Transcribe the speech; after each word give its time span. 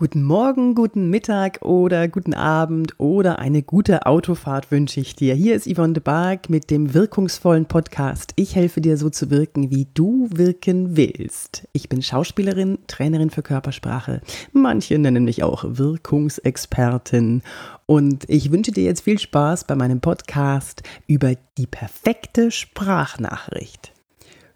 Guten 0.00 0.22
Morgen, 0.22 0.76
guten 0.76 1.10
Mittag 1.10 1.62
oder 1.62 2.06
guten 2.06 2.32
Abend 2.32 2.94
oder 2.98 3.40
eine 3.40 3.64
gute 3.64 4.06
Autofahrt 4.06 4.70
wünsche 4.70 5.00
ich 5.00 5.16
dir. 5.16 5.34
Hier 5.34 5.56
ist 5.56 5.66
Yvonne 5.66 5.94
de 5.94 6.00
Barg 6.00 6.48
mit 6.48 6.70
dem 6.70 6.94
wirkungsvollen 6.94 7.66
Podcast. 7.66 8.32
Ich 8.36 8.54
helfe 8.54 8.80
dir 8.80 8.96
so 8.96 9.10
zu 9.10 9.28
wirken, 9.28 9.72
wie 9.72 9.88
du 9.94 10.28
wirken 10.30 10.96
willst. 10.96 11.66
Ich 11.72 11.88
bin 11.88 12.00
Schauspielerin, 12.00 12.78
Trainerin 12.86 13.30
für 13.30 13.42
Körpersprache. 13.42 14.20
Manche 14.52 15.00
nennen 15.00 15.24
mich 15.24 15.42
auch 15.42 15.64
Wirkungsexpertin. 15.66 17.42
Und 17.86 18.22
ich 18.30 18.52
wünsche 18.52 18.70
dir 18.70 18.84
jetzt 18.84 19.00
viel 19.00 19.18
Spaß 19.18 19.64
bei 19.64 19.74
meinem 19.74 20.00
Podcast 20.00 20.84
über 21.08 21.32
die 21.56 21.66
perfekte 21.66 22.52
Sprachnachricht. 22.52 23.92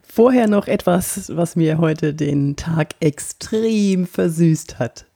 Vorher 0.02 0.46
noch 0.46 0.68
etwas, 0.68 1.32
was 1.34 1.56
mir 1.56 1.78
heute 1.78 2.14
den 2.14 2.54
Tag 2.54 2.94
extrem 3.00 4.06
versüßt 4.06 4.78
hat. 4.78 5.06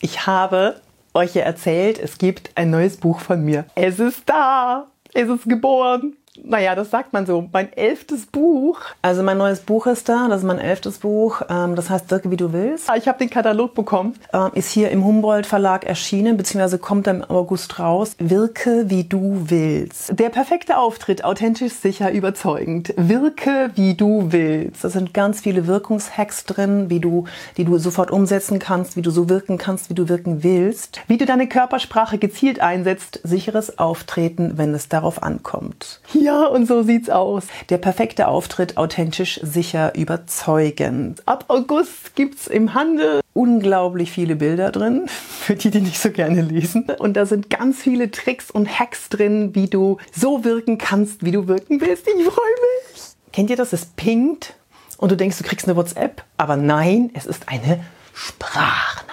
Ich 0.00 0.26
habe 0.26 0.80
euch 1.14 1.34
ja 1.34 1.42
erzählt, 1.42 1.98
es 1.98 2.18
gibt 2.18 2.50
ein 2.56 2.70
neues 2.70 2.96
Buch 2.96 3.20
von 3.20 3.44
mir. 3.44 3.66
Es 3.74 3.98
ist 3.98 4.28
da. 4.28 4.88
Es 5.12 5.28
ist 5.28 5.48
geboren 5.48 6.16
naja, 6.42 6.74
das 6.74 6.90
sagt 6.90 7.12
man 7.12 7.26
so, 7.26 7.48
mein 7.52 7.72
elftes 7.72 8.26
Buch. 8.26 8.80
Also 9.02 9.22
mein 9.22 9.38
neues 9.38 9.60
Buch 9.60 9.86
ist 9.86 10.08
da, 10.08 10.28
das 10.28 10.40
ist 10.40 10.46
mein 10.46 10.58
elftes 10.58 10.98
Buch, 10.98 11.42
ähm, 11.48 11.76
das 11.76 11.90
heißt 11.90 12.10
Wirke 12.10 12.30
wie 12.30 12.36
du 12.36 12.52
willst. 12.52 12.90
Ich 12.96 13.06
habe 13.06 13.18
den 13.18 13.30
Katalog 13.30 13.74
bekommen, 13.74 14.14
ähm, 14.32 14.50
ist 14.54 14.70
hier 14.70 14.90
im 14.90 15.04
Humboldt 15.04 15.46
Verlag 15.46 15.84
erschienen, 15.84 16.36
beziehungsweise 16.36 16.78
kommt 16.78 17.06
im 17.06 17.22
August 17.22 17.78
raus. 17.78 18.16
Wirke 18.18 18.90
wie 18.90 19.04
du 19.04 19.44
willst. 19.46 20.18
Der 20.18 20.28
perfekte 20.28 20.78
Auftritt, 20.78 21.24
authentisch, 21.24 21.72
sicher, 21.72 22.10
überzeugend. 22.10 22.92
Wirke 22.96 23.70
wie 23.76 23.94
du 23.94 24.32
willst. 24.32 24.82
Da 24.82 24.88
sind 24.88 25.14
ganz 25.14 25.40
viele 25.40 25.66
Wirkungshacks 25.66 26.44
drin, 26.46 26.90
wie 26.90 27.00
du, 27.00 27.24
die 27.56 27.64
du 27.64 27.78
sofort 27.78 28.10
umsetzen 28.10 28.58
kannst, 28.58 28.96
wie 28.96 29.02
du 29.02 29.10
so 29.10 29.28
wirken 29.28 29.56
kannst, 29.56 29.88
wie 29.88 29.94
du 29.94 30.08
wirken 30.08 30.42
willst. 30.42 31.00
Wie 31.06 31.16
du 31.16 31.26
deine 31.26 31.48
Körpersprache 31.48 32.18
gezielt 32.18 32.60
einsetzt, 32.60 33.20
sicheres 33.22 33.78
Auftreten, 33.78 34.58
wenn 34.58 34.74
es 34.74 34.88
darauf 34.88 35.22
ankommt. 35.22 36.00
Ja, 36.24 36.46
und 36.46 36.64
so 36.66 36.82
sieht's 36.82 37.10
aus. 37.10 37.48
Der 37.68 37.76
perfekte 37.76 38.28
Auftritt, 38.28 38.78
authentisch, 38.78 39.38
sicher, 39.42 39.94
überzeugend. 39.94 41.22
Ab 41.26 41.44
August 41.48 42.14
gibt's 42.14 42.46
im 42.46 42.72
Handel 42.72 43.20
unglaublich 43.34 44.10
viele 44.10 44.34
Bilder 44.34 44.70
drin, 44.70 45.02
für 45.06 45.54
die, 45.54 45.70
die 45.70 45.82
nicht 45.82 45.98
so 46.00 46.10
gerne 46.10 46.40
lesen. 46.40 46.86
Und 46.98 47.18
da 47.18 47.26
sind 47.26 47.50
ganz 47.50 47.82
viele 47.82 48.10
Tricks 48.10 48.50
und 48.50 48.78
Hacks 48.80 49.10
drin, 49.10 49.54
wie 49.54 49.66
du 49.66 49.98
so 50.16 50.44
wirken 50.44 50.78
kannst, 50.78 51.26
wie 51.26 51.30
du 51.30 51.46
wirken 51.46 51.82
willst. 51.82 52.06
Ich 52.08 52.24
freue 52.24 52.24
mich. 52.24 53.02
Kennt 53.30 53.50
ihr 53.50 53.56
das? 53.56 53.74
Es 53.74 53.84
pinkt 53.84 54.54
und 54.96 55.12
du 55.12 55.18
denkst, 55.18 55.36
du 55.36 55.44
kriegst 55.44 55.68
eine 55.68 55.76
WhatsApp, 55.76 56.24
aber 56.38 56.56
nein, 56.56 57.10
es 57.12 57.26
ist 57.26 57.50
eine 57.50 57.84
Sprachnachricht. 58.14 59.03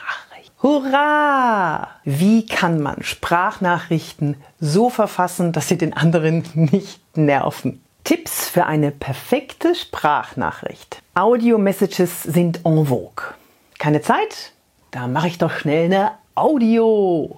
Hurra! 0.63 1.87
Wie 2.03 2.45
kann 2.45 2.81
man 2.81 3.01
Sprachnachrichten 3.01 4.35
so 4.59 4.91
verfassen, 4.91 5.53
dass 5.53 5.67
sie 5.67 5.77
den 5.77 5.93
anderen 5.93 6.43
nicht 6.53 7.17
nerven? 7.17 7.81
Tipps 8.03 8.47
für 8.47 8.67
eine 8.67 8.91
perfekte 8.91 9.73
Sprachnachricht. 9.73 11.01
Audio-Messages 11.15 12.23
sind 12.23 12.61
en 12.63 12.85
vogue. 12.85 13.33
Keine 13.79 14.01
Zeit? 14.01 14.53
Da 14.91 15.07
mache 15.07 15.27
ich 15.27 15.39
doch 15.39 15.51
schnell 15.51 15.85
eine 15.85 16.11
Audio. 16.35 17.37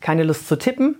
Keine 0.00 0.24
Lust 0.24 0.48
zu 0.48 0.56
tippen? 0.56 0.96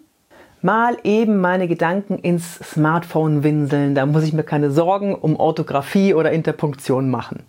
Mal 0.63 0.97
eben 1.05 1.41
meine 1.43 1.69
Gedanken 1.69 2.19
ins 2.19 2.55
Smartphone 2.55 3.43
winseln, 3.43 3.95
da 3.95 4.07
muss 4.07 4.25
ich 4.25 4.33
mir 4.33 4.45
keine 4.45 4.71
Sorgen 4.71 5.15
um 5.15 5.37
Orthographie 5.37 6.15
oder 6.15 6.33
Interpunktion 6.33 7.11
machen. 7.11 7.45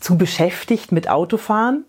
Zu 0.00 0.16
beschäftigt 0.16 0.92
mit 0.92 1.08
Autofahren? 1.10 1.84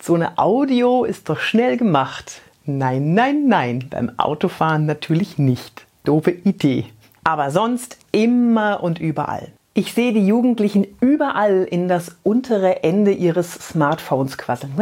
So 0.00 0.14
eine 0.14 0.38
Audio 0.38 1.04
ist 1.04 1.28
doch 1.28 1.40
schnell 1.40 1.76
gemacht. 1.76 2.42
Nein, 2.66 3.14
nein, 3.14 3.46
nein, 3.48 3.86
beim 3.90 4.12
Autofahren 4.18 4.86
natürlich 4.86 5.38
nicht. 5.38 5.86
Doofe 6.04 6.30
Idee. 6.30 6.86
Aber 7.22 7.50
sonst 7.50 7.98
immer 8.12 8.82
und 8.82 9.00
überall. 9.00 9.52
Ich 9.76 9.92
sehe 9.92 10.12
die 10.12 10.24
Jugendlichen 10.24 10.86
überall 11.00 11.66
in 11.68 11.88
das 11.88 12.16
untere 12.22 12.84
Ende 12.84 13.10
ihres 13.10 13.52
Smartphones 13.54 14.38
quasseln. 14.38 14.72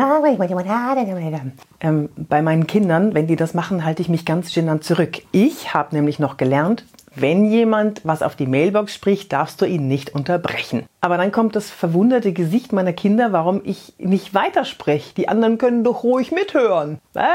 Ähm, 1.81 2.11
bei 2.17 2.43
meinen 2.43 2.67
Kindern, 2.67 3.15
wenn 3.15 3.27
die 3.27 3.37
das 3.37 3.55
machen, 3.55 3.87
halte 3.87 4.03
ich 4.03 4.11
mich 4.11 4.27
ganz 4.27 4.53
genannt 4.53 4.84
zurück. 4.84 5.23
Ich 5.33 5.73
habe 5.73 5.94
nämlich 5.94 6.19
noch 6.19 6.37
gelernt, 6.37 6.84
wenn 7.15 7.45
jemand 7.45 8.00
was 8.05 8.23
auf 8.23 8.37
die 8.37 8.47
Mailbox 8.47 8.95
spricht, 8.95 9.33
darfst 9.33 9.61
du 9.61 9.67
ihn 9.67 9.89
nicht 9.89 10.15
unterbrechen. 10.15 10.87
Aber 11.00 11.17
dann 11.17 11.33
kommt 11.33 11.56
das 11.56 11.71
verwunderte 11.71 12.33
Gesicht 12.33 12.73
meiner 12.73 12.93
Kinder, 12.93 13.33
warum 13.33 13.62
ich 13.65 13.95
nicht 13.99 14.34
weiterspreche. 14.34 15.15
Die 15.15 15.28
anderen 15.28 15.59
können 15.59 15.83
doch 15.84 16.05
ruhig 16.05 16.33
mithören. 16.33 16.99
Was? 17.12 17.27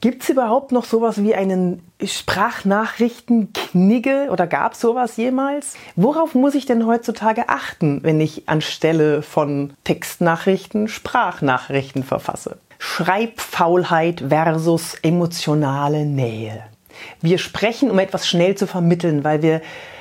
Gibt 0.00 0.22
es 0.22 0.28
überhaupt 0.28 0.70
noch 0.72 0.84
sowas 0.84 1.22
wie 1.22 1.34
einen 1.34 1.82
Sprachnachrichtenknigge 2.02 4.28
oder 4.30 4.46
gab 4.46 4.74
sowas 4.74 5.16
jemals? 5.16 5.76
Worauf 5.96 6.34
muss 6.34 6.54
ich 6.54 6.66
denn 6.66 6.86
heutzutage 6.86 7.48
achten, 7.48 8.00
wenn 8.02 8.20
ich 8.20 8.46
anstelle 8.48 9.22
von 9.22 9.72
Textnachrichten 9.84 10.88
Sprachnachrichten 10.88 12.04
verfasse? 12.04 12.58
Schreibfaulheit 12.78 14.24
versus 14.28 14.94
emotionale 15.02 16.04
Nähe. 16.04 16.64
Wir 17.20 17.38
sprechen, 17.38 17.90
um 17.90 17.98
etwas 17.98 18.26
schnell 18.26 18.54
zu 18.54 18.66
vermitteln, 18.66 19.24
weil 19.24 19.42
wir 19.42 19.60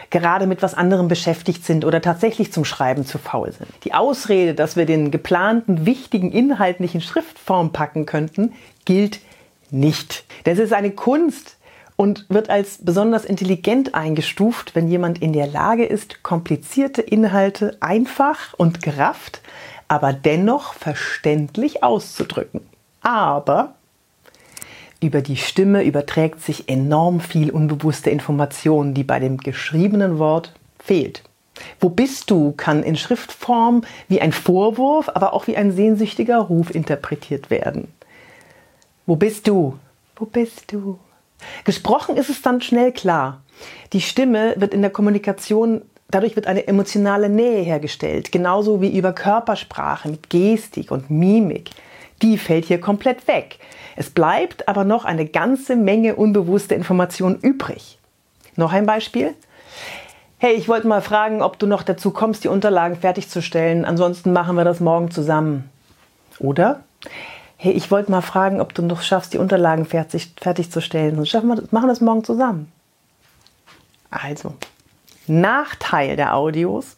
gerade 0.10 0.46
mit 0.46 0.62
was 0.62 0.76
anderem 0.76 1.08
beschäftigt 1.08 1.66
sind 1.66 1.86
oder 1.86 2.00
tatsächlich 2.00 2.54
zum 2.54 2.66
Schreiben 2.66 3.04
zu 3.04 3.18
faul 3.18 3.52
sind. 3.52 3.68
Die 3.84 3.96
Ausrede, 3.96 4.54
dass 4.54 4.76
wir 4.76 4.86
den 4.86 5.10
geplanten 5.10 5.88
wichtigen 5.88 6.32
Inhalt 6.32 6.80
nicht 6.80 6.94
in 6.94 7.02
Schriftform 7.02 7.72
packen 7.72 8.06
könnten, 8.06 8.54
gilt 8.86 9.20
nicht. 9.72 10.24
Das 10.44 10.60
ist 10.60 10.72
eine 10.72 10.92
Kunst 10.92 11.58
und 11.96 12.28
wird 12.30 12.52
als 12.52 12.78
besonders 12.86 13.26
intelligent 13.26 13.96
eingestuft, 13.96 14.76
wenn 14.76 14.88
jemand 14.88 15.20
in 15.20 15.34
der 15.34 15.48
Lage 15.48 15.86
ist, 15.86 16.22
komplizierte 16.22 17.02
Inhalte 17.02 17.76
einfach 17.80 18.54
und 18.56 18.84
gerafft, 18.84 19.42
aber 19.88 20.14
dennoch 20.14 20.76
verständlich 20.76 21.84
auszudrücken. 21.84 22.62
Aber 23.02 23.74
über 25.04 25.22
die 25.22 25.38
Stimme 25.38 25.84
überträgt 25.84 26.42
sich 26.42 26.70
enorm 26.70 27.20
viel 27.20 27.52
unbewusste 27.52 28.10
Information, 28.10 28.94
die 28.94 29.04
bei 29.04 29.20
dem 29.20 29.38
geschriebenen 29.38 30.18
Wort 30.18 30.54
fehlt. 30.80 31.24
Wo 31.80 31.90
bist 31.90 32.32
du 32.32 32.54
kann 32.54 32.82
in 32.82 32.96
Schriftform 32.96 33.84
wie 34.08 34.22
ein 34.22 34.32
Vorwurf, 34.32 35.10
aber 35.10 35.34
auch 35.34 35.48
wie 35.48 35.58
ein 35.58 35.72
sehnsüchtiger 35.72 36.40
Ruf 36.40 36.74
interpretiert 36.74 37.50
werden. 37.50 37.90
Wo 39.06 39.16
bist 39.16 39.48
du? 39.48 39.78
Wo 40.16 40.26
bist 40.26 40.72
du? 40.72 40.98
Gesprochen 41.66 42.16
ist 42.16 42.30
es 42.30 42.42
dann 42.42 42.62
schnell 42.62 42.92
klar. 42.92 43.42
Die 43.92 44.02
Stimme 44.02 44.56
wird 44.58 44.74
in 44.74 44.82
der 44.82 44.92
Kommunikation, 44.92 45.82
dadurch 46.10 46.36
wird 46.36 46.48
eine 46.48 46.68
emotionale 46.68 47.30
Nähe 47.30 47.62
hergestellt, 47.62 48.32
genauso 48.32 48.82
wie 48.82 48.98
über 48.98 49.14
Körpersprache 49.14 50.10
mit 50.10 50.30
Gestik 50.30 50.90
und 50.92 51.10
Mimik. 51.10 51.72
Die 52.24 52.38
fällt 52.38 52.66
hier 52.66 52.80
komplett 52.80 53.28
weg. 53.28 53.60
Es 53.96 54.10
bleibt 54.10 54.68
aber 54.70 54.86
noch 54.86 55.06
eine 55.06 55.26
ganze 55.26 55.76
Menge 55.76 56.16
unbewusste 56.16 56.74
Information 56.74 57.36
übrig. 57.36 58.00
Noch 58.56 58.72
ein 58.72 58.86
Beispiel? 58.86 59.36
Hey, 60.38 60.54
ich 60.54 60.68
wollte 60.68 60.88
mal 60.88 61.02
fragen, 61.02 61.42
ob 61.42 61.60
du 61.60 61.68
noch 61.68 61.84
dazu 61.84 62.12
kommst, 62.12 62.44
die 62.44 62.48
Unterlagen 62.48 62.96
fertigzustellen. 62.96 63.86
Ansonsten 63.86 64.34
machen 64.34 64.56
wir 64.56 64.64
das 64.64 64.80
morgen 64.80 65.12
zusammen. 65.12 65.70
Oder? 66.40 66.82
Hey, 67.58 67.74
ich 67.74 67.92
wollte 67.92 68.12
mal 68.12 68.22
fragen, 68.22 68.62
ob 68.62 68.74
du 68.74 68.82
noch 68.82 69.02
schaffst, 69.02 69.34
die 69.34 69.38
Unterlagen 69.38 69.86
fertig, 69.86 70.34
fertigzustellen. 70.42 71.16
Sonst 71.16 71.30
schaffen 71.30 71.50
wir, 71.50 71.64
machen 71.72 71.86
wir 71.86 71.94
das 71.94 72.02
morgen 72.02 72.24
zusammen. 72.24 72.72
Also, 74.10 74.54
Nachteil 75.28 76.16
der 76.16 76.36
Audios. 76.36 76.98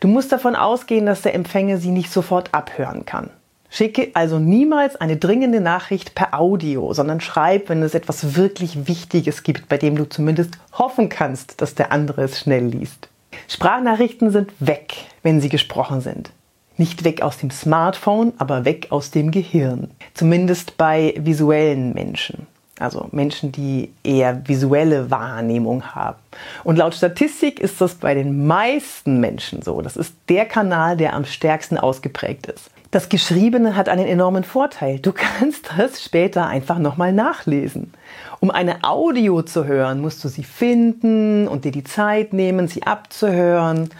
Du 0.00 0.08
musst 0.08 0.32
davon 0.32 0.56
ausgehen, 0.56 1.06
dass 1.06 1.22
der 1.22 1.34
Empfänger 1.34 1.78
sie 1.78 1.90
nicht 1.90 2.10
sofort 2.10 2.54
abhören 2.54 3.04
kann. 3.04 3.30
Schicke 3.70 4.10
also 4.14 4.40
niemals 4.40 4.96
eine 4.96 5.16
dringende 5.16 5.60
Nachricht 5.60 6.16
per 6.16 6.34
Audio, 6.34 6.92
sondern 6.92 7.20
schreib, 7.20 7.68
wenn 7.68 7.82
es 7.82 7.94
etwas 7.94 8.34
wirklich 8.34 8.88
Wichtiges 8.88 9.44
gibt, 9.44 9.68
bei 9.68 9.78
dem 9.78 9.96
du 9.96 10.08
zumindest 10.08 10.54
hoffen 10.72 11.08
kannst, 11.08 11.60
dass 11.62 11.76
der 11.76 11.92
andere 11.92 12.22
es 12.22 12.40
schnell 12.40 12.66
liest. 12.66 13.08
Sprachnachrichten 13.46 14.30
sind 14.30 14.52
weg, 14.58 14.94
wenn 15.22 15.40
sie 15.40 15.48
gesprochen 15.48 16.00
sind. 16.00 16.32
Nicht 16.76 17.04
weg 17.04 17.22
aus 17.22 17.38
dem 17.38 17.50
Smartphone, 17.50 18.32
aber 18.38 18.64
weg 18.64 18.88
aus 18.90 19.12
dem 19.12 19.30
Gehirn. 19.30 19.90
Zumindest 20.14 20.76
bei 20.76 21.14
visuellen 21.18 21.92
Menschen. 21.92 22.46
Also 22.80 23.08
Menschen, 23.12 23.52
die 23.52 23.92
eher 24.02 24.48
visuelle 24.48 25.10
Wahrnehmung 25.10 25.94
haben. 25.94 26.18
Und 26.64 26.76
laut 26.76 26.94
Statistik 26.94 27.60
ist 27.60 27.80
das 27.80 27.96
bei 27.96 28.14
den 28.14 28.46
meisten 28.46 29.20
Menschen 29.20 29.60
so. 29.60 29.82
Das 29.82 29.96
ist 29.96 30.14
der 30.28 30.46
Kanal, 30.46 30.96
der 30.96 31.14
am 31.14 31.26
stärksten 31.26 31.76
ausgeprägt 31.76 32.46
ist. 32.46 32.70
Das 32.90 33.08
Geschriebene 33.08 33.76
hat 33.76 33.88
einen 33.88 34.06
enormen 34.06 34.42
Vorteil. 34.42 34.98
Du 34.98 35.12
kannst 35.12 35.70
das 35.76 36.02
später 36.02 36.46
einfach 36.48 36.78
nochmal 36.78 37.12
nachlesen. 37.12 37.94
Um 38.40 38.50
eine 38.50 38.82
Audio 38.82 39.42
zu 39.42 39.64
hören, 39.64 40.00
musst 40.00 40.24
du 40.24 40.28
sie 40.28 40.42
finden 40.42 41.46
und 41.46 41.64
dir 41.64 41.70
die 41.70 41.84
Zeit 41.84 42.32
nehmen, 42.32 42.66
sie 42.66 42.82
abzuhören. 42.82 43.90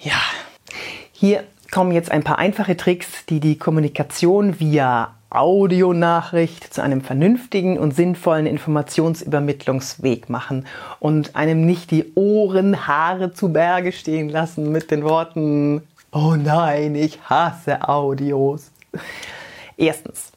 Ja, 0.00 0.20
hier 1.12 1.44
kommen 1.70 1.92
jetzt 1.92 2.10
ein 2.10 2.24
paar 2.24 2.38
einfache 2.38 2.76
Tricks, 2.76 3.24
die 3.26 3.38
die 3.38 3.56
Kommunikation 3.56 4.58
via 4.58 5.14
Audionachricht 5.30 6.72
zu 6.72 6.82
einem 6.82 7.02
vernünftigen 7.02 7.78
und 7.78 7.94
sinnvollen 7.94 8.46
Informationsübermittlungsweg 8.46 10.28
machen 10.28 10.66
und 10.98 11.36
einem 11.36 11.66
nicht 11.66 11.90
die 11.92 12.12
Ohren, 12.14 12.86
Haare 12.86 13.32
zu 13.32 13.52
Berge 13.52 13.92
stehen 13.92 14.28
lassen 14.28 14.72
mit 14.72 14.90
den 14.90 15.02
Worten, 15.04 15.82
oh 16.14 16.36
nein, 16.36 16.94
ich 16.94 17.18
hasse 17.28 17.86
Audios. 17.88 18.70
Erstens, 19.76 20.30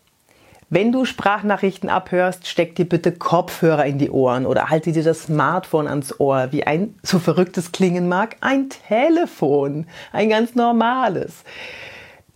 wenn 0.69 0.91
du 0.91 1.06
Sprachnachrichten 1.06 1.89
abhörst, 1.89 2.47
steck 2.47 2.75
dir 2.75 2.89
bitte 2.89 3.13
Kopfhörer 3.13 3.85
in 3.85 4.00
die 4.00 4.09
Ohren 4.09 4.45
oder 4.45 4.69
halte 4.69 4.91
dir 4.91 5.03
das 5.03 5.24
Smartphone 5.24 5.88
ans 5.88 6.19
Ohr, 6.19 6.51
wie 6.51 6.65
ein, 6.65 6.95
so 7.03 7.19
verrücktes 7.19 7.71
klingen 7.71 8.09
mag, 8.09 8.35
ein 8.41 8.69
Telefon, 8.69 9.85
ein 10.12 10.29
ganz 10.29 10.56
normales. 10.56 11.44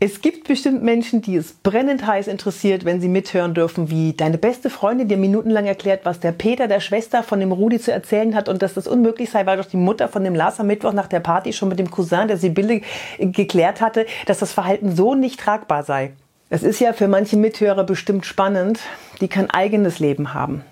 Es 0.03 0.21
gibt 0.21 0.47
bestimmt 0.47 0.81
Menschen, 0.81 1.21
die 1.21 1.35
es 1.35 1.53
brennend 1.53 2.07
heiß 2.07 2.25
interessiert, 2.25 2.85
wenn 2.85 2.99
sie 2.99 3.07
mithören 3.07 3.53
dürfen, 3.53 3.91
wie 3.91 4.13
deine 4.13 4.39
beste 4.39 4.71
Freundin 4.71 5.07
dir 5.07 5.17
minutenlang 5.17 5.67
erklärt, 5.67 6.05
was 6.05 6.19
der 6.19 6.31
Peter 6.31 6.67
der 6.67 6.79
Schwester 6.79 7.21
von 7.21 7.39
dem 7.39 7.51
Rudi 7.51 7.79
zu 7.79 7.91
erzählen 7.91 8.33
hat 8.33 8.49
und 8.49 8.63
dass 8.63 8.73
das 8.73 8.87
unmöglich 8.87 9.29
sei, 9.29 9.45
weil 9.45 9.57
doch 9.57 9.67
die 9.67 9.77
Mutter 9.77 10.07
von 10.07 10.23
dem 10.23 10.33
Lars 10.33 10.59
am 10.59 10.65
Mittwoch 10.65 10.93
nach 10.93 11.05
der 11.05 11.19
Party 11.19 11.53
schon 11.53 11.69
mit 11.69 11.77
dem 11.77 11.91
Cousin 11.91 12.27
der 12.27 12.37
Sibylle 12.37 12.81
geklärt 13.19 13.79
hatte, 13.79 14.07
dass 14.25 14.39
das 14.39 14.53
Verhalten 14.53 14.95
so 14.95 15.13
nicht 15.13 15.39
tragbar 15.39 15.83
sei. 15.83 16.13
Es 16.49 16.63
ist 16.63 16.79
ja 16.79 16.93
für 16.93 17.07
manche 17.07 17.37
Mithörer 17.37 17.83
bestimmt 17.83 18.25
spannend, 18.25 18.79
die 19.21 19.27
kein 19.27 19.51
eigenes 19.51 19.99
Leben 19.99 20.33
haben. 20.33 20.63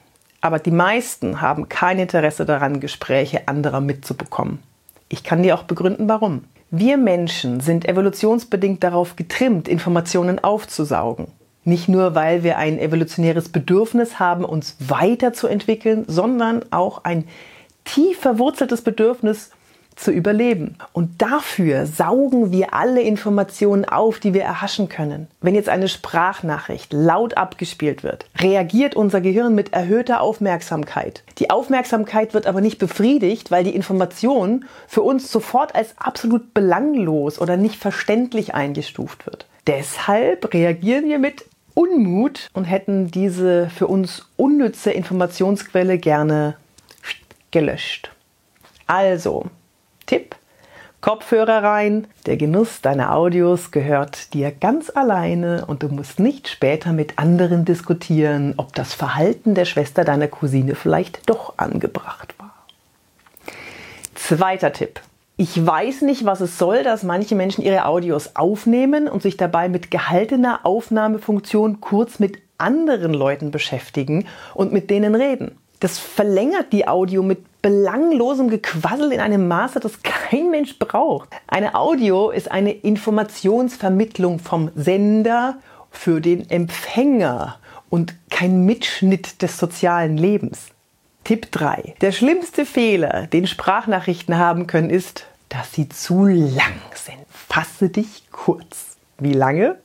Aber 0.41 0.57
die 0.57 0.71
meisten 0.71 1.39
haben 1.39 1.69
kein 1.69 1.99
Interesse 1.99 2.47
daran, 2.47 2.79
Gespräche 2.79 3.47
anderer 3.47 3.79
mitzubekommen. 3.79 4.57
Ich 5.07 5.23
kann 5.23 5.43
dir 5.43 5.53
auch 5.53 5.63
begründen, 5.63 6.09
warum. 6.09 6.45
Wir 6.71 6.97
Menschen 6.97 7.61
sind 7.61 7.87
evolutionsbedingt 7.87 8.83
darauf 8.83 9.15
getrimmt, 9.15 9.67
Informationen 9.67 10.37
aufzusaugen. 10.37 11.27
Nicht 11.63 11.89
nur, 11.89 12.13
weil 12.13 12.43
wir 12.43 12.57
ein 12.57 12.77
evolutionäres 12.77 13.49
Bedürfnis 13.49 14.19
haben, 14.19 14.45
uns 14.45 14.75
weiterzuentwickeln, 14.79 16.05
sondern 16.07 16.63
auch 16.71 17.03
ein 17.03 17.25
tief 17.85 18.19
verwurzeltes 18.19 18.83
Bedürfnis, 18.83 19.49
zu 19.99 20.11
überleben. 20.11 20.75
Und 20.93 21.21
dafür 21.21 21.85
saugen 21.85 22.51
wir 22.51 22.73
alle 22.73 23.01
Informationen 23.01 23.85
auf, 23.85 24.19
die 24.19 24.33
wir 24.33 24.43
erhaschen 24.43 24.89
können. 24.89 25.27
Wenn 25.41 25.55
jetzt 25.55 25.69
eine 25.69 25.89
Sprachnachricht 25.89 26.93
laut 26.93 27.37
abgespielt 27.37 28.03
wird, 28.03 28.25
reagiert 28.39 28.95
unser 28.95 29.21
Gehirn 29.21 29.55
mit 29.55 29.73
erhöhter 29.73 30.21
Aufmerksamkeit. 30.21 31.23
Die 31.37 31.49
Aufmerksamkeit 31.49 32.33
wird 32.33 32.47
aber 32.47 32.61
nicht 32.61 32.79
befriedigt, 32.79 33.51
weil 33.51 33.63
die 33.63 33.75
Information 33.75 34.65
für 34.87 35.01
uns 35.01 35.31
sofort 35.31 35.75
als 35.75 35.97
absolut 35.97 36.53
belanglos 36.53 37.39
oder 37.39 37.57
nicht 37.57 37.75
verständlich 37.75 38.53
eingestuft 38.53 39.25
wird. 39.25 39.47
Deshalb 39.67 40.53
reagieren 40.53 41.09
wir 41.09 41.19
mit 41.19 41.45
Unmut 41.73 42.49
und 42.53 42.65
hätten 42.65 43.11
diese 43.11 43.69
für 43.69 43.87
uns 43.87 44.27
unnütze 44.35 44.91
Informationsquelle 44.91 45.97
gerne 45.97 46.55
gelöscht. 47.51 48.11
Also, 48.87 49.45
Tipp, 50.09 50.35
Kopfhörer 51.01 51.61
rein. 51.61 52.07
Der 52.25 52.35
Genuss 52.35 52.81
deiner 52.81 53.15
Audios 53.15 53.69
gehört 53.69 54.33
dir 54.33 54.51
ganz 54.51 54.89
alleine 54.89 55.65
und 55.67 55.83
du 55.83 55.87
musst 55.89 56.19
nicht 56.19 56.47
später 56.47 56.93
mit 56.93 57.19
anderen 57.19 57.63
diskutieren, 57.63 58.55
ob 58.57 58.73
das 58.73 58.95
Verhalten 58.95 59.53
der 59.53 59.65
Schwester 59.65 60.03
deiner 60.03 60.27
Cousine 60.27 60.73
vielleicht 60.73 61.29
doch 61.29 61.53
angebracht 61.57 62.33
war. 62.39 62.55
Zweiter 64.15 64.73
Tipp. 64.73 64.99
Ich 65.37 65.63
weiß 65.63 66.01
nicht, 66.01 66.25
was 66.25 66.41
es 66.41 66.57
soll, 66.57 66.81
dass 66.81 67.03
manche 67.03 67.35
Menschen 67.35 67.63
ihre 67.63 67.85
Audios 67.85 68.35
aufnehmen 68.35 69.07
und 69.07 69.21
sich 69.21 69.37
dabei 69.37 69.69
mit 69.69 69.91
gehaltener 69.91 70.61
Aufnahmefunktion 70.63 71.81
kurz 71.81 72.17
mit 72.17 72.39
anderen 72.57 73.13
Leuten 73.13 73.51
beschäftigen 73.51 74.25
und 74.55 74.73
mit 74.73 74.89
denen 74.89 75.13
reden. 75.13 75.55
Das 75.79 75.97
verlängert 75.97 76.73
die 76.73 76.87
Audio 76.87 77.23
mit 77.23 77.61
belanglosem 77.61 78.49
Gequassel 78.49 79.11
in 79.13 79.19
einem 79.19 79.47
Maße, 79.47 79.79
das 79.79 80.03
kein 80.03 80.49
Mensch 80.51 80.77
braucht. 80.77 81.29
Eine 81.47 81.75
Audio 81.75 82.31
ist 82.31 82.51
eine 82.51 82.71
Informationsvermittlung 82.71 84.39
vom 84.39 84.71
Sender 84.75 85.57
für 85.91 86.21
den 86.21 86.49
Empfänger 86.49 87.57
und 87.89 88.13
kein 88.29 88.65
Mitschnitt 88.65 89.41
des 89.41 89.57
sozialen 89.57 90.17
Lebens. 90.17 90.67
Tipp 91.23 91.51
3. 91.51 91.95
Der 92.01 92.11
schlimmste 92.11 92.65
Fehler, 92.65 93.27
den 93.27 93.47
Sprachnachrichten 93.47 94.37
haben 94.37 94.67
können, 94.67 94.89
ist, 94.89 95.25
dass 95.49 95.73
sie 95.73 95.89
zu 95.89 96.25
lang 96.25 96.81
sind. 96.93 97.19
Fasse 97.29 97.89
dich 97.89 98.23
kurz. 98.31 98.97
Wie 99.17 99.33
lange? 99.33 99.77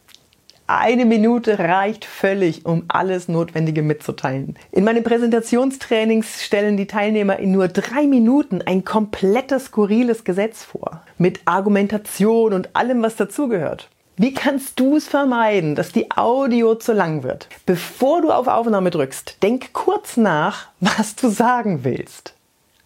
Eine 0.67 1.05
Minute 1.05 1.59
reicht 1.59 2.07
völlig, 2.07 2.65
um 2.65 2.85
alles 2.89 3.29
Notwendige 3.29 3.83
mitzuteilen. 3.83 4.57
In 4.73 4.85
meinen 4.85 5.05
Präsentationstrainings 5.05 6.43
stellen 6.43 6.79
die 6.79 6.87
Teilnehmer 6.87 7.39
in 7.39 7.53
nur 7.53 7.69
drei 7.69 8.07
Minuten 8.07 8.63
ein 8.63 8.83
komplettes 8.83 9.67
skurriles 9.67 10.25
Gesetz 10.25 10.65
vor. 10.65 11.03
Mit 11.19 11.41
Argumentation 11.45 12.55
und 12.55 12.75
allem, 12.75 13.03
was 13.03 13.17
dazugehört. 13.17 13.91
Wie 14.17 14.33
kannst 14.33 14.81
du 14.81 14.97
es 14.97 15.07
vermeiden, 15.07 15.75
dass 15.75 15.93
die 15.93 16.11
Audio 16.13 16.77
zu 16.77 16.95
lang 16.95 17.25
wird? 17.25 17.49
Bevor 17.67 18.23
du 18.23 18.31
auf 18.31 18.47
Aufnahme 18.47 18.91
drückst, 18.91 19.43
denk 19.43 19.75
kurz 19.75 20.17
nach, 20.17 20.69
was 20.81 21.15
du 21.15 21.29
sagen 21.29 21.85
willst. 21.85 22.33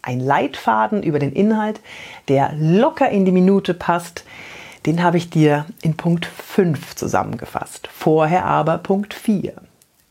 Ein 0.03 0.19
Leitfaden 0.19 1.05
über 1.05 1.21
den 1.21 1.33
Inhalt, 1.33 1.81
der 2.27 2.55
locker 2.59 3.09
in 3.09 3.25
die 3.25 3.31
Minute 3.31 3.73
passt, 3.73 4.25
den 4.87 5.03
habe 5.03 5.17
ich 5.17 5.31
dir 5.31 5.67
in 5.83 5.97
Punkt 5.97 6.27
5 6.27 6.95
zusammengefasst. 6.95 7.89
Vorher 7.93 8.45
aber 8.45 8.79
Punkt 8.79 9.15
4. 9.15 9.53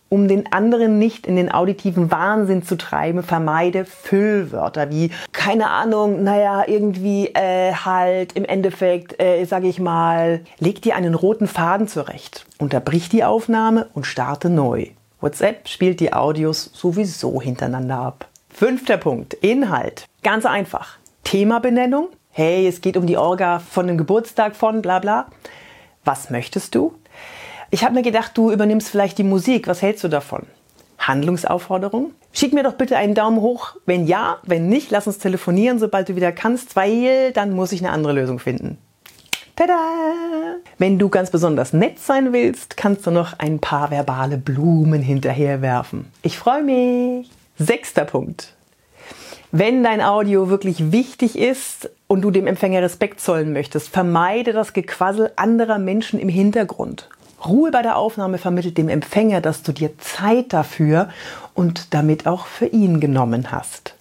Um 0.10 0.30
den 0.30 0.52
anderen 0.54 1.00
nicht 1.00 1.28
in 1.28 1.36
den 1.36 1.52
auditiven 1.52 2.12
Wahnsinn 2.12 2.64
zu 2.64 2.78
treiben, 2.78 3.24
vermeide 3.24 3.84
Füllwörter 3.84 4.90
wie, 4.90 5.12
keine 5.34 5.70
Ahnung, 5.70 6.24
naja, 6.24 6.64
irgendwie 6.66 7.28
äh, 7.34 7.74
halt 7.74 8.34
im 8.34 8.46
Endeffekt, 8.46 9.22
äh, 9.22 9.44
sage 9.44 9.68
ich 9.68 9.82
mal, 9.82 10.42
leg 10.60 10.82
dir 10.82 10.96
einen 10.96 11.14
roten 11.14 11.48
Faden 11.48 11.90
zurecht, 11.90 12.46
unterbrich 12.58 13.10
die 13.10 13.26
Aufnahme 13.26 13.88
und 13.94 14.06
starte 14.06 14.50
neu. 14.50 14.88
WhatsApp 15.20 15.68
spielt 15.68 16.00
die 16.00 16.14
Audios 16.14 16.70
sowieso 16.74 17.42
hintereinander 17.42 17.98
ab. 17.98 18.28
Fünfter 18.50 18.98
Punkt, 18.98 19.34
Inhalt. 19.34 20.06
Ganz 20.24 20.46
einfach. 20.46 20.98
Themabenennung, 21.26 22.08
hey, 22.38 22.68
es 22.68 22.82
geht 22.82 22.98
um 22.98 23.08
die 23.08 23.18
Orga 23.18 23.58
von 23.58 23.88
dem 23.88 23.98
Geburtstag 23.98 24.56
von 24.56 24.84
bla 24.84 25.00
bla. 25.00 25.26
Was 26.06 26.30
möchtest 26.30 26.76
du? 26.76 26.94
Ich 27.72 27.84
habe 27.84 27.96
mir 27.96 28.04
gedacht, 28.04 28.38
du 28.38 28.52
übernimmst 28.52 28.90
vielleicht 28.90 29.18
die 29.18 29.24
Musik. 29.24 29.68
Was 29.68 29.82
hältst 29.82 30.04
du 30.04 30.08
davon? 30.08 30.44
Handlungsaufforderung? 31.00 32.12
Schick 32.32 32.54
mir 32.54 32.62
doch 32.62 32.76
bitte 32.76 32.96
einen 32.96 33.16
Daumen 33.16 33.42
hoch, 33.42 33.76
wenn 33.88 34.06
ja, 34.06 34.38
wenn 34.44 34.70
nicht, 34.70 34.92
lass 34.92 35.08
uns 35.08 35.18
telefonieren, 35.18 35.80
sobald 35.80 36.10
du 36.10 36.16
wieder 36.16 36.32
kannst, 36.32 36.76
weil 36.76 37.32
dann 37.32 37.56
muss 37.56 37.72
ich 37.72 37.82
eine 37.84 37.92
andere 37.92 38.14
Lösung 38.14 38.38
finden. 38.38 38.78
Tada! 39.56 39.74
Wenn 40.78 41.00
du 41.00 41.10
ganz 41.10 41.32
besonders 41.32 41.74
nett 41.74 41.98
sein 41.98 42.34
willst, 42.34 42.78
kannst 42.78 43.08
du 43.08 43.10
noch 43.10 43.40
ein 43.40 43.58
paar 43.58 43.90
verbale 43.90 44.38
Blumen 44.38 45.02
hinterherwerfen. 45.02 46.06
Ich 46.22 46.38
freue 46.38 46.62
mich. 46.62 47.32
Sechster 47.58 48.06
Punkt. 48.06 48.54
Wenn 49.52 49.82
dein 49.82 50.02
Audio 50.02 50.50
wirklich 50.50 50.92
wichtig 50.92 51.36
ist 51.36 51.90
und 52.08 52.22
du 52.22 52.32
dem 52.32 52.48
Empfänger 52.48 52.82
Respekt 52.82 53.22
zollen 53.22 53.54
möchtest, 53.54 53.90
vermeide 53.90 54.54
das 54.54 54.74
Gequassel 54.74 55.32
anderer 55.36 55.78
Menschen 55.78 56.20
im 56.20 56.30
Hintergrund. 56.30 57.10
Ruhe 57.46 57.72
bei 57.72 57.82
der 57.82 57.98
Aufnahme 57.98 58.38
vermittelt 58.38 58.78
dem 58.78 58.90
Empfänger, 58.90 59.42
dass 59.42 59.62
du 59.62 59.72
dir 59.72 59.98
Zeit 60.00 60.54
dafür 60.54 61.10
und 61.54 61.94
damit 61.94 62.26
auch 62.26 62.48
für 62.48 62.66
ihn 62.68 63.00
genommen 63.00 63.52
hast. 63.52 63.94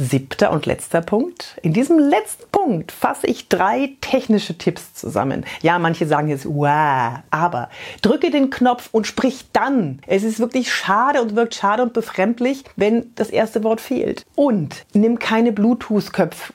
Siebter 0.00 0.52
und 0.52 0.64
letzter 0.64 1.00
Punkt. 1.00 1.56
In 1.60 1.72
diesem 1.72 1.98
letzten 1.98 2.44
Punkt 2.52 2.92
fasse 2.92 3.26
ich 3.26 3.48
drei 3.48 3.96
technische 4.00 4.56
Tipps 4.56 4.94
zusammen. 4.94 5.44
Ja, 5.60 5.80
manche 5.80 6.06
sagen 6.06 6.28
jetzt, 6.28 6.46
wow, 6.46 7.18
aber 7.30 7.68
drücke 8.00 8.30
den 8.30 8.50
Knopf 8.50 8.90
und 8.92 9.08
sprich 9.08 9.46
dann. 9.52 9.98
Es 10.06 10.22
ist 10.22 10.38
wirklich 10.38 10.72
schade 10.72 11.20
und 11.20 11.34
wirkt 11.34 11.56
schade 11.56 11.82
und 11.82 11.94
befremdlich, 11.94 12.62
wenn 12.76 13.12
das 13.16 13.30
erste 13.30 13.64
Wort 13.64 13.80
fehlt. 13.80 14.24
Und 14.36 14.86
nimm 14.94 15.18
keine 15.18 15.50
Bluetooth-Köpfe 15.50 16.52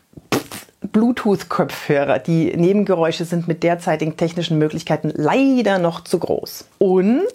Bluetooth-Kopfhörer. 0.94 2.20
Die 2.20 2.56
Nebengeräusche 2.56 3.26
sind 3.26 3.48
mit 3.48 3.64
derzeitigen 3.64 4.16
technischen 4.16 4.58
Möglichkeiten 4.58 5.12
leider 5.14 5.80
noch 5.80 6.06
zu 6.06 6.20
groß. 6.20 6.66
Und 6.78 7.28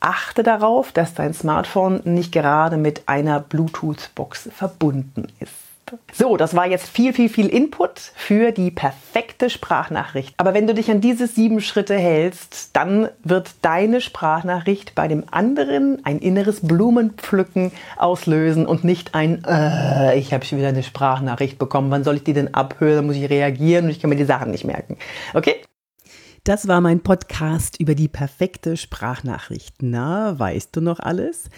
achte 0.00 0.42
darauf, 0.42 0.92
dass 0.92 1.12
dein 1.12 1.34
Smartphone 1.34 2.00
nicht 2.04 2.32
gerade 2.32 2.78
mit 2.78 3.02
einer 3.06 3.40
Bluetooth-Box 3.40 4.48
verbunden 4.56 5.26
ist. 5.40 5.67
So, 6.12 6.36
das 6.36 6.54
war 6.54 6.66
jetzt 6.66 6.88
viel, 6.88 7.12
viel, 7.12 7.28
viel 7.28 7.48
Input 7.48 7.98
für 8.14 8.52
die 8.52 8.70
perfekte 8.70 9.50
Sprachnachricht. 9.50 10.34
Aber 10.36 10.54
wenn 10.54 10.66
du 10.66 10.74
dich 10.74 10.90
an 10.90 11.00
diese 11.00 11.26
sieben 11.26 11.60
Schritte 11.60 11.96
hältst, 11.96 12.76
dann 12.76 13.08
wird 13.24 13.50
deine 13.62 14.00
Sprachnachricht 14.00 14.94
bei 14.94 15.08
dem 15.08 15.24
anderen 15.30 16.04
ein 16.04 16.18
inneres 16.18 16.66
Blumenpflücken 16.66 17.72
auslösen 17.96 18.66
und 18.66 18.84
nicht 18.84 19.14
ein, 19.14 19.44
äh, 19.44 20.18
ich 20.18 20.32
habe 20.32 20.44
schon 20.44 20.58
wieder 20.58 20.68
eine 20.68 20.82
Sprachnachricht 20.82 21.58
bekommen, 21.58 21.90
wann 21.90 22.04
soll 22.04 22.16
ich 22.16 22.24
die 22.24 22.32
denn 22.32 22.54
abhören, 22.54 23.06
muss 23.06 23.16
ich 23.16 23.30
reagieren 23.30 23.86
und 23.86 23.90
ich 23.90 24.00
kann 24.00 24.10
mir 24.10 24.16
die 24.16 24.24
Sachen 24.24 24.50
nicht 24.50 24.64
merken. 24.64 24.96
Okay? 25.34 25.56
Das 26.48 26.66
war 26.66 26.80
mein 26.80 27.00
Podcast 27.00 27.78
über 27.78 27.94
die 27.94 28.08
perfekte 28.08 28.78
Sprachnachricht. 28.78 29.82
Na, 29.82 30.38
weißt 30.38 30.74
du 30.74 30.80
noch 30.80 30.98
alles? 30.98 31.50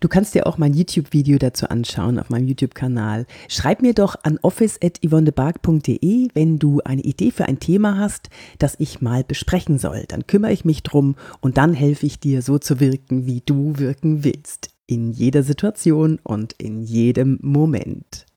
Du 0.00 0.08
kannst 0.08 0.34
dir 0.34 0.46
auch 0.46 0.56
mein 0.56 0.72
YouTube-Video 0.72 1.36
dazu 1.36 1.68
anschauen 1.68 2.18
auf 2.18 2.30
meinem 2.30 2.48
YouTube-Kanal. 2.48 3.26
Schreib 3.48 3.82
mir 3.82 3.92
doch 3.92 4.16
an 4.22 4.38
office.yvonnebark.de, 4.40 6.28
wenn 6.32 6.58
du 6.58 6.80
eine 6.80 7.02
Idee 7.02 7.30
für 7.30 7.44
ein 7.44 7.60
Thema 7.60 7.98
hast, 7.98 8.30
das 8.58 8.76
ich 8.78 9.02
mal 9.02 9.22
besprechen 9.22 9.78
soll. 9.78 10.06
Dann 10.08 10.26
kümmere 10.26 10.52
ich 10.52 10.64
mich 10.64 10.82
drum 10.82 11.16
und 11.40 11.58
dann 11.58 11.74
helfe 11.74 12.06
ich 12.06 12.18
dir, 12.18 12.40
so 12.40 12.58
zu 12.58 12.80
wirken, 12.80 13.26
wie 13.26 13.42
du 13.44 13.76
wirken 13.76 14.24
willst. 14.24 14.70
In 14.86 15.12
jeder 15.12 15.42
Situation 15.42 16.18
und 16.22 16.54
in 16.54 16.80
jedem 16.80 17.38
Moment. 17.42 18.27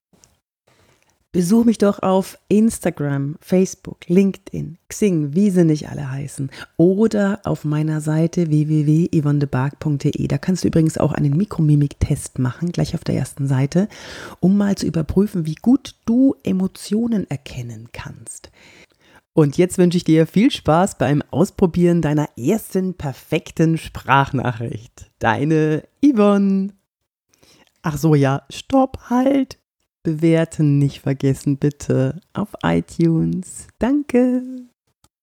Besuch 1.33 1.63
mich 1.63 1.77
doch 1.77 1.99
auf 1.99 2.37
Instagram, 2.49 3.37
Facebook, 3.39 4.09
LinkedIn, 4.09 4.77
Xing, 4.89 5.33
wie 5.33 5.49
sie 5.49 5.63
nicht 5.63 5.87
alle 5.87 6.11
heißen. 6.11 6.51
Oder 6.75 7.39
auf 7.45 7.63
meiner 7.63 8.01
Seite 8.01 8.49
www.yvonnebark.de. 8.49 10.27
Da 10.27 10.37
kannst 10.37 10.65
du 10.65 10.67
übrigens 10.67 10.97
auch 10.97 11.13
einen 11.13 11.37
Mikromimik-Test 11.37 12.37
machen, 12.39 12.73
gleich 12.73 12.95
auf 12.95 13.05
der 13.05 13.15
ersten 13.15 13.47
Seite, 13.47 13.87
um 14.41 14.57
mal 14.57 14.75
zu 14.75 14.85
überprüfen, 14.85 15.45
wie 15.45 15.55
gut 15.55 15.95
du 16.05 16.35
Emotionen 16.43 17.29
erkennen 17.29 17.87
kannst. 17.93 18.51
Und 19.31 19.57
jetzt 19.57 19.77
wünsche 19.77 19.95
ich 19.95 20.03
dir 20.03 20.27
viel 20.27 20.51
Spaß 20.51 20.97
beim 20.97 21.23
Ausprobieren 21.31 22.01
deiner 22.01 22.27
ersten 22.37 22.95
perfekten 22.95 23.77
Sprachnachricht. 23.77 25.09
Deine 25.19 25.83
Yvonne. 26.03 26.73
Ach 27.83 27.97
so, 27.97 28.15
ja, 28.15 28.43
stopp, 28.49 29.09
halt. 29.09 29.60
Bewerten 30.03 30.79
nicht 30.79 31.01
vergessen, 31.01 31.57
bitte. 31.57 32.19
Auf 32.33 32.49
iTunes. 32.63 33.67
Danke. 33.79 34.70